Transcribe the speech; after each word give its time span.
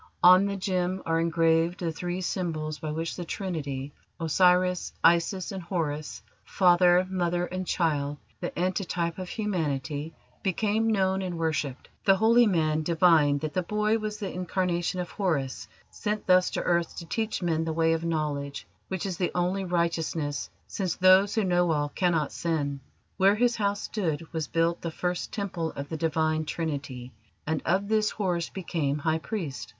On 0.23 0.47
the 0.47 0.55
gem 0.55 1.03
are 1.05 1.19
engraved 1.19 1.79
the 1.81 1.91
three 1.91 2.21
symbols 2.21 2.79
by 2.79 2.89
which 2.91 3.15
the 3.15 3.23
Trinity 3.23 3.93
Osiris, 4.19 4.93
Isis, 5.03 5.51
and 5.51 5.61
Horus; 5.61 6.23
Father: 6.43 7.05
Mother, 7.07 7.45
and 7.45 7.67
Child, 7.67 8.17
the 8.39 8.51
antetype 8.57 9.19
of 9.19 9.29
Humanity 9.29 10.15
became 10.41 10.87
known 10.91 11.21
and 11.21 11.37
worshipped. 11.37 11.87
The 12.03 12.15
holy 12.15 12.47
man 12.47 12.81
divined 12.81 13.41
that 13.41 13.53
the 13.53 13.61
boy 13.61 13.99
was 13.99 14.17
the 14.17 14.33
incarnation 14.33 14.99
of 14.99 15.11
Horus 15.11 15.67
sent 15.91 16.25
thus 16.25 16.49
to 16.57 16.63
earth 16.63 16.97
to 16.97 17.05
teach 17.05 17.43
men 17.43 17.63
the 17.63 17.71
way 17.73 17.93
of 17.93 18.03
knowledge, 18.03 18.65
which 18.87 19.05
is 19.05 19.17
the 19.17 19.29
only 19.35 19.65
righteousness, 19.65 20.49
since 20.65 20.95
those 20.95 21.35
who 21.35 21.43
know 21.43 21.69
all 21.71 21.89
cannot 21.89 22.31
sin. 22.31 22.79
Where 23.17 23.35
his 23.35 23.57
house 23.57 23.83
stood 23.83 24.25
was 24.33 24.47
built 24.47 24.81
the 24.81 24.89
first 24.89 25.31
Temple 25.31 25.73
of 25.73 25.89
the 25.89 25.97
Divine 25.97 26.45
Trinity, 26.45 27.13
and 27.45 27.61
of 27.65 27.87
this 27.87 28.09
Horus 28.09 28.49
became 28.49 28.97
High 28.97 29.19
Priest. 29.19 29.69